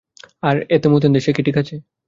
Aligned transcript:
আর 0.43 0.55
এম-মুতেন্দে, 0.75 1.19
সে 1.19 1.31
কি 1.35 1.41
ঠিক 1.47 1.55
আছে? 1.57 1.75